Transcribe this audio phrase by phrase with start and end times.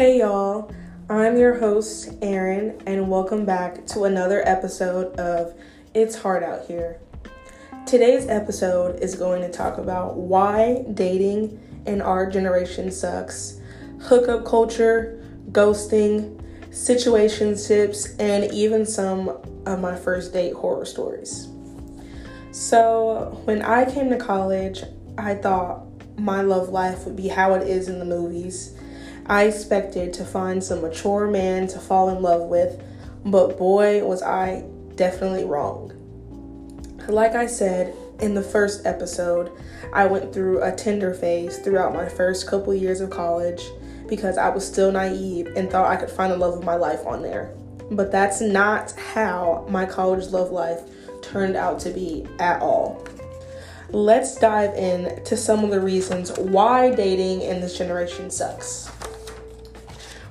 [0.00, 0.72] Hey y'all,
[1.10, 5.52] I'm your host, Erin, and welcome back to another episode of
[5.92, 6.98] It's Hard Out Here.
[7.86, 13.60] Today's episode is going to talk about why dating in our generation sucks,
[14.00, 19.28] hookup culture, ghosting, situationships, and even some
[19.66, 21.46] of my first date horror stories.
[22.52, 24.82] So, when I came to college,
[25.18, 25.82] I thought
[26.18, 28.79] my love life would be how it is in the movies
[29.26, 32.82] I expected to find some mature man to fall in love with,
[33.24, 34.64] but boy, was I
[34.96, 35.92] definitely wrong.
[37.08, 39.50] Like I said in the first episode,
[39.92, 43.62] I went through a Tinder phase throughout my first couple years of college
[44.08, 47.06] because I was still naive and thought I could find the love of my life
[47.06, 47.54] on there.
[47.90, 50.80] But that's not how my college love life
[51.22, 53.04] turned out to be at all.
[53.90, 58.88] Let's dive in to some of the reasons why dating in this generation sucks.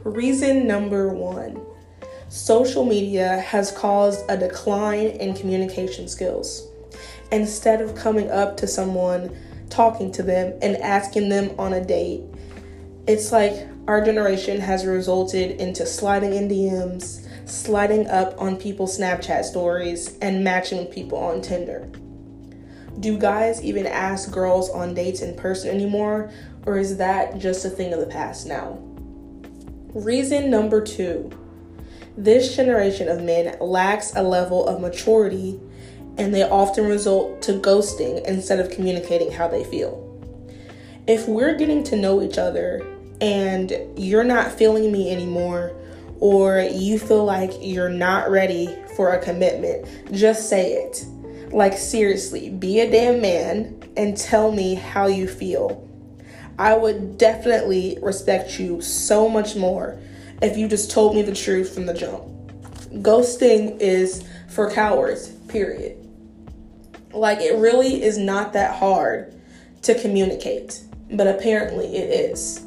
[0.10, 1.64] Reason number one
[2.30, 6.68] social media has caused a decline in communication skills.
[7.32, 9.38] Instead of coming up to someone,
[9.70, 12.24] talking to them, and asking them on a date,
[13.08, 19.44] it's like our generation has resulted into sliding in DMs, sliding up on people's Snapchat
[19.44, 21.88] stories, and matching people on Tinder.
[23.00, 26.32] Do guys even ask girls on dates in person anymore,
[26.66, 28.89] or is that just a thing of the past now?
[29.94, 31.32] Reason number two
[32.16, 35.60] this generation of men lacks a level of maturity
[36.18, 40.06] and they often result to ghosting instead of communicating how they feel.
[41.08, 42.86] If we're getting to know each other
[43.22, 45.76] and you're not feeling me anymore,
[46.20, 51.06] or you feel like you're not ready for a commitment, just say it.
[51.52, 55.89] Like, seriously, be a damn man and tell me how you feel.
[56.60, 59.98] I would definitely respect you so much more
[60.42, 62.26] if you just told me the truth from the jump.
[62.96, 65.96] Ghosting is for cowards, period.
[67.14, 69.34] Like, it really is not that hard
[69.84, 70.82] to communicate,
[71.14, 72.62] but apparently it is.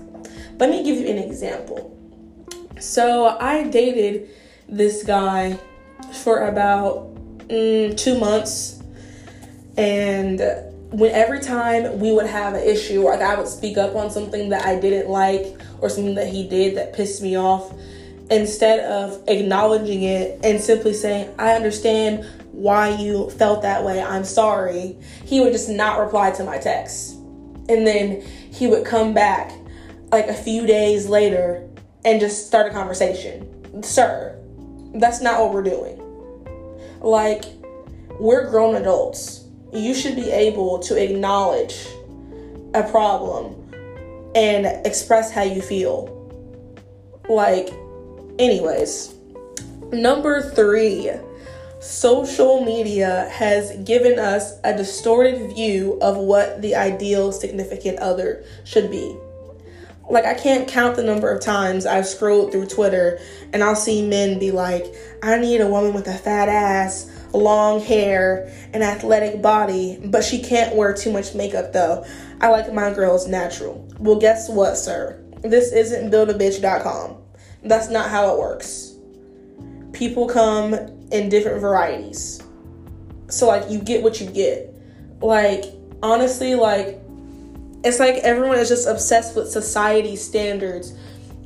[0.58, 1.94] Let me give you an example.
[2.80, 4.30] So, I dated
[4.70, 5.58] this guy
[6.22, 7.14] for about
[7.48, 8.82] mm, two months,
[9.76, 10.40] and
[10.92, 14.10] when every time we would have an issue, or like I would speak up on
[14.10, 17.72] something that I didn't like or something that he did that pissed me off,
[18.30, 24.24] instead of acknowledging it and simply saying, I understand why you felt that way, I'm
[24.24, 27.14] sorry, he would just not reply to my text.
[27.68, 29.52] And then he would come back
[30.10, 31.66] like a few days later
[32.04, 33.82] and just start a conversation.
[33.82, 34.38] Sir,
[34.94, 35.98] that's not what we're doing.
[37.00, 37.44] Like,
[38.20, 39.41] we're grown adults
[39.72, 41.86] you should be able to acknowledge
[42.74, 43.56] a problem
[44.34, 46.18] and express how you feel.
[47.28, 47.72] Like,
[48.38, 49.14] anyways,
[49.92, 51.10] number three,
[51.80, 58.90] social media has given us a distorted view of what the ideal significant other should
[58.90, 59.16] be.
[60.10, 63.18] Like, I can't count the number of times I've scrolled through Twitter
[63.52, 64.84] and I'll see men be like,
[65.22, 70.42] I need a woman with a fat ass long hair, and athletic body, but she
[70.42, 72.04] can't wear too much makeup though.
[72.40, 73.88] I like my girls natural.
[73.98, 75.22] Well, guess what, sir?
[75.42, 77.16] This isn't buildabitch.com.
[77.64, 78.94] That's not how it works.
[79.92, 80.74] People come
[81.10, 82.42] in different varieties.
[83.28, 84.74] So, like, you get what you get.
[85.20, 85.64] Like,
[86.02, 87.00] honestly, like,
[87.84, 90.94] it's like everyone is just obsessed with society standards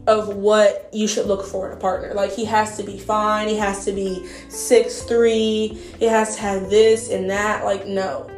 [0.07, 2.15] of what you should look for in a partner.
[2.15, 5.69] Like he has to be fine, he has to be six three,
[5.99, 7.65] he has to have this and that.
[7.65, 8.31] Like, no.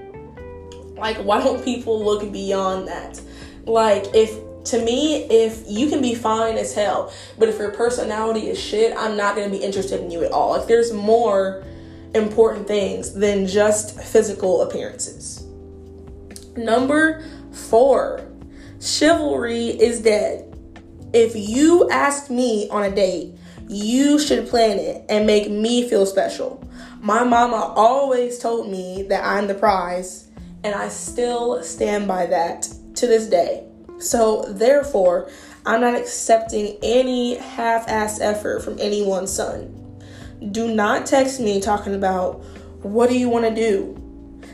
[0.96, 3.20] Like, why don't people look beyond that?
[3.64, 8.48] Like, if to me, if you can be fine as hell, but if your personality
[8.48, 10.58] is shit, I'm not gonna be interested in you at all.
[10.58, 11.64] Like, there's more
[12.14, 15.44] important things than just physical appearances.
[16.56, 18.26] Number four,
[18.80, 20.47] chivalry is dead
[21.12, 23.34] if you ask me on a date,
[23.68, 26.62] you should plan it and make me feel special.
[27.00, 30.28] My mama always told me that I'm the prize,
[30.64, 33.64] and I still stand by that to this day.
[33.98, 35.30] So, therefore,
[35.66, 39.74] I'm not accepting any half ass effort from anyone's son.
[40.52, 42.44] Do not text me talking about
[42.82, 43.94] what do you want to do?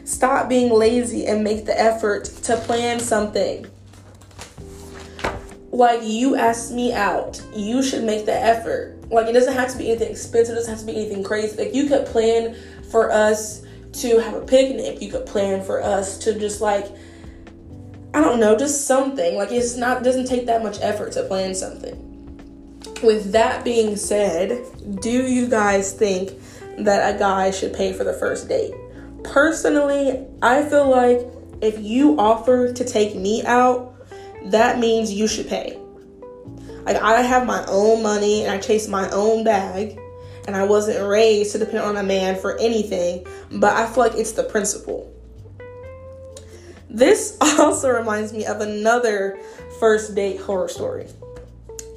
[0.04, 3.66] Stop being lazy and make the effort to plan something
[5.74, 8.96] like you asked me out, you should make the effort.
[9.10, 11.56] Like it doesn't have to be anything expensive, it doesn't have to be anything crazy.
[11.56, 12.56] Like you could plan
[12.90, 13.62] for us
[13.94, 16.86] to have a picnic, you could plan for us to just like
[18.14, 19.34] I don't know, just something.
[19.34, 22.00] Like it's not doesn't take that much effort to plan something.
[23.02, 24.64] with that being said,
[25.00, 26.30] do you guys think
[26.78, 28.74] that a guy should pay for the first date?
[29.24, 31.26] Personally, I feel like
[31.60, 33.93] if you offer to take me out,
[34.44, 35.78] that means you should pay.
[36.84, 39.98] Like I have my own money and I chase my own bag
[40.46, 44.14] and I wasn't raised to depend on a man for anything, but I feel like
[44.14, 45.10] it's the principle.
[46.90, 49.40] This also reminds me of another
[49.80, 51.06] first date horror story.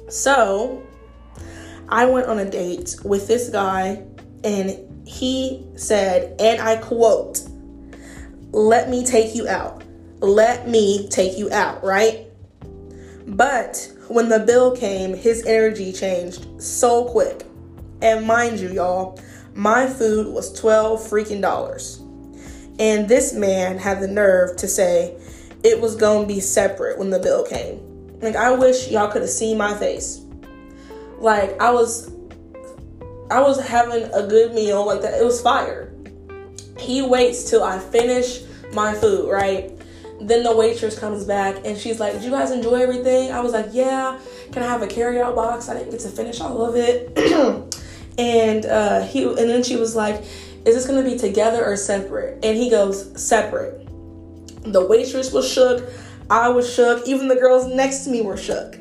[0.08, 0.82] So,
[1.88, 4.02] I went on a date with this guy,
[4.42, 7.40] and he said, and I quote,
[8.50, 9.84] Let me take you out.
[10.20, 12.26] Let me take you out, right?
[13.28, 17.44] But when the bill came, his energy changed so quick.
[18.00, 19.20] And mind you, y'all,
[19.54, 22.00] my food was 12 freaking dollars.
[22.78, 25.16] And this man had the nerve to say
[25.62, 27.80] it was gonna be separate when the bill came.
[28.20, 30.22] Like, I wish y'all could have seen my face.
[31.18, 32.12] Like, I was.
[33.30, 35.20] I was having a good meal like that.
[35.20, 35.92] It was fire.
[36.78, 38.40] He waits till I finish
[38.72, 39.77] my food, right?
[40.20, 43.30] Then the waitress comes back and she's like, Did you guys enjoy everything?
[43.30, 44.18] I was like, Yeah.
[44.52, 45.68] Can I have a carryout box?
[45.68, 47.16] I didn't get to finish all of it.
[48.18, 50.22] and uh, he and then she was like,
[50.64, 52.44] Is this gonna be together or separate?
[52.44, 53.86] And he goes, Separate.
[54.64, 55.88] The waitress was shook.
[56.30, 57.06] I was shook.
[57.06, 58.76] Even the girls next to me were shook.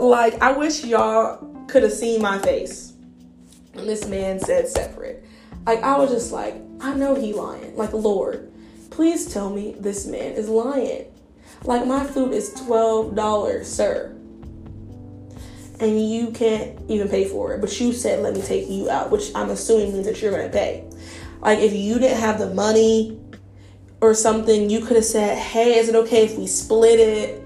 [0.00, 2.92] Like, I wish y'all could have seen my face.
[3.74, 5.24] And this man said separate.
[5.66, 7.76] Like, I was just like, I know he lying.
[7.76, 8.52] Like, Lord,
[8.98, 11.04] please tell me this man is lying.
[11.62, 14.12] Like, my food is $12, sir.
[15.78, 17.60] And you can't even pay for it.
[17.60, 20.50] But you said, let me take you out, which I'm assuming means that you're going
[20.50, 20.84] to pay.
[21.40, 23.20] Like, if you didn't have the money
[24.00, 27.44] or something, you could have said, Hey, is it okay if we split it?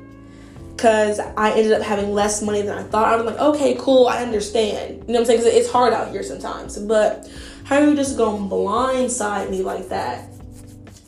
[0.75, 3.13] Because I ended up having less money than I thought.
[3.13, 5.05] I was like, Okay, cool, I understand.
[5.07, 5.41] You know what I'm saying?
[5.41, 6.79] Because it's hard out here sometimes.
[6.79, 7.31] But
[7.65, 10.32] how are you just going to blindside me like that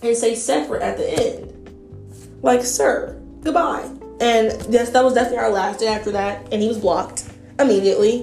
[0.05, 2.39] and say separate at the end?
[2.43, 3.91] Like, sir, goodbye.
[4.21, 6.53] And yes, that was definitely our last day after that.
[6.53, 7.25] And he was blocked
[7.59, 8.23] immediately.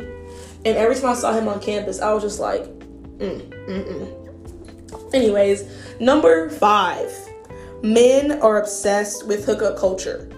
[0.64, 5.14] And every time I saw him on campus, I was just like, mm, mm, mm.
[5.14, 5.64] Anyways,
[6.00, 7.12] number five
[7.84, 10.30] men are obsessed with hookup culture.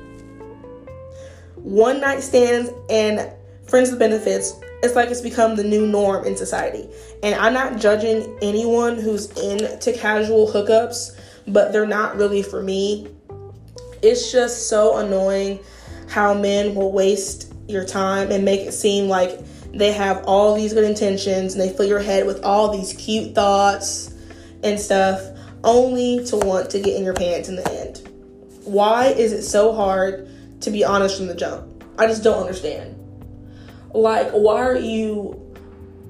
[1.55, 3.31] One night stands and
[3.67, 6.89] friends with benefits, it's like it's become the new norm in society.
[7.21, 11.17] And I'm not judging anyone who's into casual hookups,
[11.47, 13.07] but they're not really for me.
[14.01, 15.59] It's just so annoying
[16.09, 19.39] how men will waste your time and make it seem like
[19.71, 23.33] they have all these good intentions and they fill your head with all these cute
[23.33, 24.13] thoughts
[24.63, 25.21] and stuff
[25.63, 28.07] only to want to get in your pants in the end.
[28.65, 30.29] Why is it so hard
[30.61, 31.83] to be honest from the jump?
[31.97, 32.99] I just don't understand.
[33.93, 35.42] Like, why are you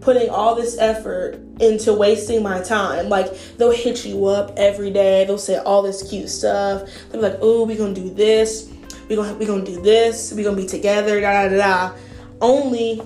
[0.03, 3.09] putting all this effort into wasting my time?
[3.09, 6.89] Like, they'll hit you up every day, they'll say all this cute stuff.
[7.11, 8.71] They'll be like, oh, we gonna do this,
[9.09, 11.95] we gonna, we gonna do this, we gonna be together, da da da.
[12.41, 13.01] Only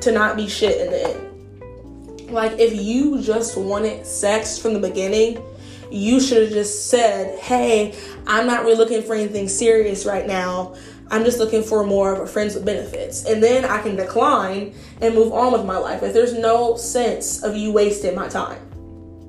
[0.00, 2.30] to not be shit in the end.
[2.30, 5.42] Like, if you just wanted sex from the beginning,
[5.90, 7.94] you should have just said, Hey,
[8.26, 10.74] I'm not really looking for anything serious right now.
[11.10, 13.24] I'm just looking for more of a friends with benefits.
[13.24, 16.02] And then I can decline and move on with my life.
[16.02, 18.60] If there's no sense of you wasting my time,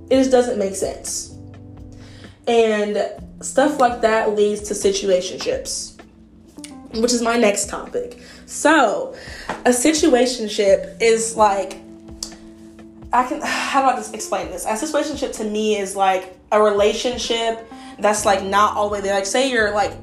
[0.09, 1.35] it just doesn't make sense.
[2.47, 6.01] And stuff like that leads to situationships,
[6.95, 8.19] which is my next topic.
[8.45, 9.15] So,
[9.47, 11.79] a situationship is like
[13.11, 14.65] I can how do I just explain this?
[14.65, 19.13] A situationship to me is like a relationship that's like not all the way there.
[19.13, 19.93] Like say you're like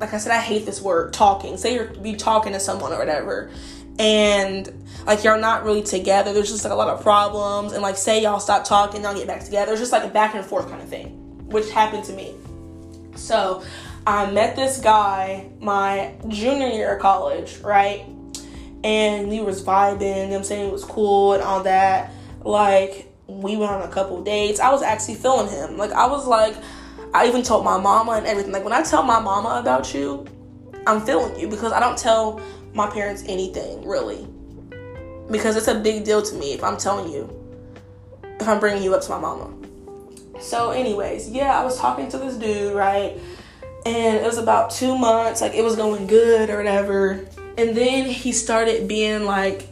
[0.00, 1.56] like I said, I hate this word talking.
[1.56, 3.50] Say you're be talking to someone or whatever,
[3.98, 6.32] and like you're not really together.
[6.32, 9.26] There's just like a lot of problems, and like say y'all stop talking, y'all get
[9.26, 9.72] back together.
[9.72, 11.08] It's just like a back and forth kind of thing,
[11.48, 12.34] which happened to me.
[13.14, 13.62] So
[14.06, 18.04] I met this guy my junior year of college, right?
[18.84, 22.12] And we was vibing, you know I'm saying it was cool and all that.
[22.44, 24.60] Like we went on a couple dates.
[24.60, 25.76] I was actually feeling him.
[25.76, 26.54] Like I was like,
[27.14, 28.52] I even told my mama and everything.
[28.52, 30.26] Like when I tell my mama about you,
[30.86, 32.40] I'm feeling you because I don't tell
[32.74, 34.26] my parents anything really.
[35.30, 37.28] Because it's a big deal to me if I'm telling you,
[38.22, 39.52] if I'm bringing you up to my mama.
[40.40, 43.18] So, anyways, yeah, I was talking to this dude, right?
[43.84, 47.26] And it was about two months, like it was going good or whatever.
[47.58, 49.68] And then he started being like,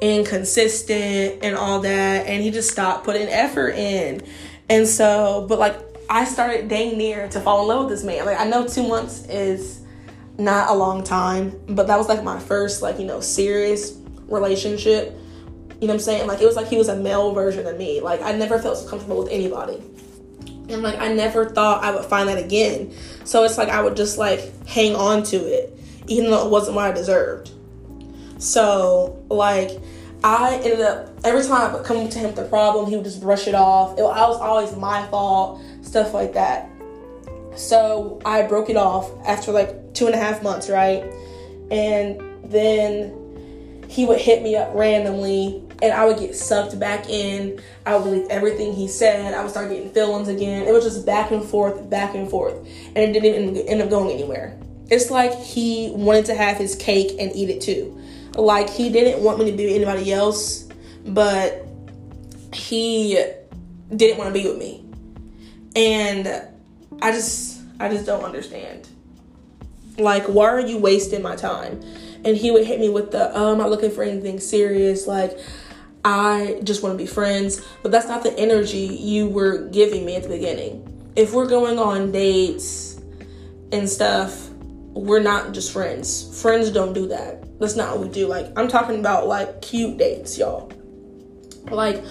[0.00, 4.22] inconsistent and all that and he just stopped putting effort in
[4.68, 5.76] and so but like
[6.08, 8.86] i started dang near to fall in love with this man like i know two
[8.86, 9.82] months is
[10.38, 13.98] not a long time but that was like my first like you know serious
[14.28, 15.16] relationship.
[15.80, 16.26] You know what I'm saying?
[16.26, 18.00] Like it was like he was a male version of me.
[18.00, 19.82] Like I never felt so comfortable with anybody.
[20.68, 22.92] And like I never thought I would find that again.
[23.24, 26.76] So it's like I would just like hang on to it, even though it wasn't
[26.76, 27.52] what I deserved.
[28.38, 29.70] So like
[30.24, 33.04] I ended up every time I would come to him with a problem, he would
[33.04, 33.98] just brush it off.
[33.98, 36.70] It, I was always my fault, stuff like that.
[37.56, 41.02] So I broke it off after like two and a half months, right?
[41.70, 47.60] And then he would hit me up randomly and I would get sucked back in.
[47.86, 49.34] I would believe everything he said.
[49.34, 50.66] I would start getting feelings again.
[50.66, 52.54] It was just back and forth, back and forth.
[52.94, 54.58] And it didn't even end up going anywhere.
[54.90, 57.98] It's like he wanted to have his cake and eat it too.
[58.34, 60.68] Like he didn't want me to be anybody else,
[61.06, 61.66] but
[62.52, 63.22] he
[63.94, 64.87] didn't want to be with me.
[65.76, 66.26] And
[67.02, 68.88] I just I just don't understand.
[69.98, 71.80] Like why are you wasting my time?
[72.24, 75.06] And he would hit me with the, oh, I'm not looking for anything serious.
[75.06, 75.38] Like,
[76.04, 77.64] I just want to be friends.
[77.82, 80.84] But that's not the energy you were giving me at the beginning.
[81.16, 83.00] If we're going on dates
[83.72, 86.40] and stuff, we're not just friends.
[86.42, 87.58] Friends don't do that.
[87.60, 88.26] That's not what we do.
[88.26, 90.72] Like, I'm talking about like cute dates, y'all.
[91.70, 92.02] Like,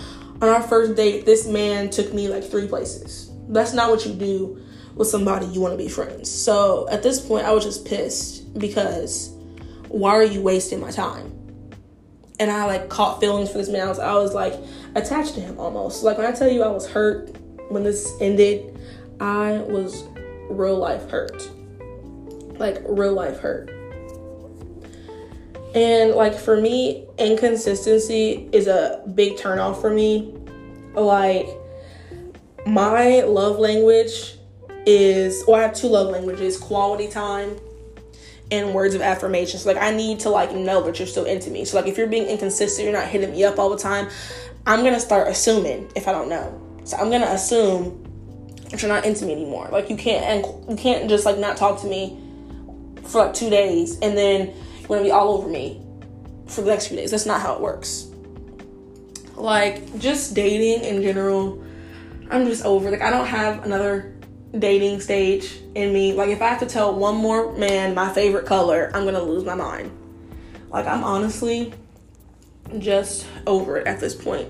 [0.42, 3.27] on our first date, this man took me like three places.
[3.48, 4.62] That's not what you do
[4.96, 6.30] with somebody you want to be friends.
[6.30, 9.32] So at this point, I was just pissed because
[9.90, 11.34] why are you wasting my time?
[12.40, 13.82] And I like caught feelings for this man.
[13.82, 14.54] I was, I was like
[14.96, 16.04] attached to him almost.
[16.04, 17.36] Like when I tell you I was hurt
[17.70, 18.80] when this ended,
[19.20, 20.04] I was
[20.50, 21.50] real life hurt.
[22.60, 23.72] Like real life hurt.
[25.74, 30.34] And like for me, inconsistency is a big turnoff for me.
[30.94, 31.48] Like
[32.68, 34.36] my love language
[34.86, 37.58] is well, I have two love languages, quality time
[38.52, 39.60] and words of affirmation.
[39.60, 41.66] So like I need to like know that you're still into me.
[41.66, 44.10] So like if you're being inconsistent, you're not hitting me up all the time,
[44.66, 46.62] I'm gonna start assuming if I don't know.
[46.84, 48.04] So I'm gonna assume
[48.70, 49.70] that you're not into me anymore.
[49.72, 52.20] Like you can't and you can't just like not talk to me
[53.04, 55.82] for like two days and then you're gonna be all over me
[56.48, 57.12] for the next few days.
[57.12, 58.08] That's not how it works.
[59.36, 61.64] Like just dating in general,
[62.30, 62.92] I'm just over.
[62.92, 64.14] Like I don't have another
[64.58, 66.14] dating stage in me.
[66.14, 69.44] Like if I have to tell one more man my favorite color, I'm gonna lose
[69.44, 69.92] my mind.
[70.70, 71.74] Like I'm honestly
[72.80, 74.50] just over it at this point.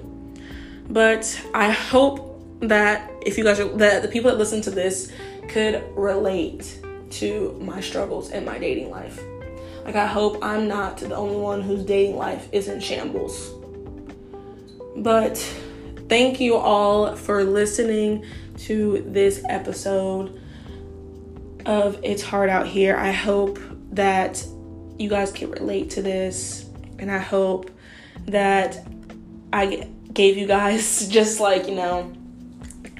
[0.91, 5.11] But I hope that if you guys are that the people that listen to this
[5.47, 9.21] could relate to my struggles in my dating life.
[9.85, 13.51] Like I hope I'm not the only one whose dating life is in shambles.
[14.97, 15.37] But
[16.09, 18.25] thank you all for listening
[18.57, 20.41] to this episode
[21.65, 22.95] of It's Hard Out Here.
[22.95, 23.59] I hope
[23.91, 24.45] that
[24.97, 27.71] you guys can relate to this, and I hope
[28.25, 28.87] that
[29.51, 32.13] I gave you guys just like, you know,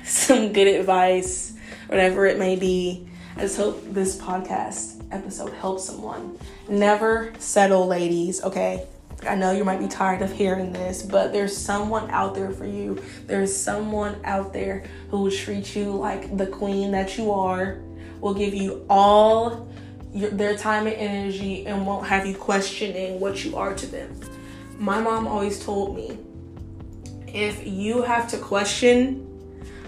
[0.04, 1.54] some good advice,
[1.88, 3.08] whatever it may be.
[3.36, 6.38] I just hope this podcast episode helps someone.
[6.68, 8.86] Never settle, ladies, okay?
[9.28, 12.66] I know you might be tired of hearing this, but there's someone out there for
[12.66, 13.02] you.
[13.26, 17.80] There's someone out there who will treat you like the queen that you are,
[18.22, 19.68] will give you all
[20.14, 24.20] your, their time and energy, and won't have you questioning what you are to them.
[24.80, 26.18] My mom always told me
[27.28, 29.24] if you have to question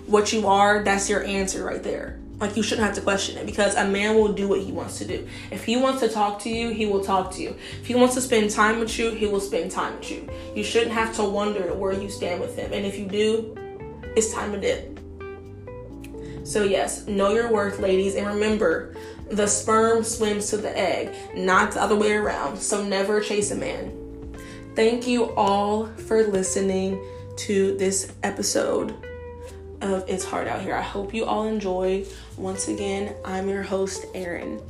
[0.05, 2.18] what you are, that's your answer right there.
[2.39, 4.97] Like you shouldn't have to question it because a man will do what he wants
[4.99, 5.27] to do.
[5.51, 7.55] If he wants to talk to you, he will talk to you.
[7.81, 10.29] If he wants to spend time with you, he will spend time with you.
[10.55, 12.71] You shouldn't have to wonder where you stand with him.
[12.71, 13.55] And if you do,
[14.15, 14.99] it's time to dip.
[16.45, 18.95] So yes, know your worth, ladies, and remember,
[19.29, 22.57] the sperm swims to the egg, not the other way around.
[22.57, 23.95] So never chase a man.
[24.75, 27.03] Thank you all for listening
[27.37, 28.95] to this episode
[29.81, 30.75] of It's Hard Out Here.
[30.75, 32.05] I hope you all enjoy.
[32.39, 34.61] Once again, I'm your host, Erin.